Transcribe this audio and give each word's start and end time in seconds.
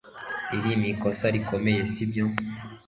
iri 0.55 0.73
ni 0.81 0.87
ikosa 0.91 1.25
rikomeye, 1.35 1.81
sibyo 1.91 2.25